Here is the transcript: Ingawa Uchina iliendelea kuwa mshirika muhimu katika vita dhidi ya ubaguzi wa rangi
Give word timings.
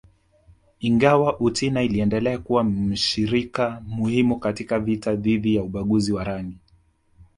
Ingawa 0.79 1.39
Uchina 1.39 1.81
iliendelea 1.83 2.37
kuwa 2.37 2.63
mshirika 2.63 3.81
muhimu 3.87 4.39
katika 4.39 4.79
vita 4.79 5.15
dhidi 5.15 5.55
ya 5.55 5.63
ubaguzi 5.63 6.13
wa 6.13 6.23
rangi 6.23 6.57